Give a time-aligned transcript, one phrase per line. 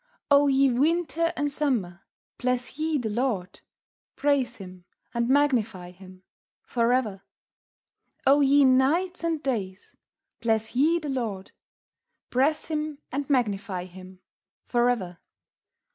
[0.31, 2.01] O ye Winter and Summer,
[2.39, 3.61] Bless ye the Lord;
[4.15, 6.23] Praise Him, and Magnify Him
[6.65, 7.21] for ever.
[8.25, 9.95] O ye Nights and Days,
[10.39, 11.51] Bless ye the Lord;
[12.31, 14.21] Praise Him, and Magnify Him
[14.65, 15.19] for ever.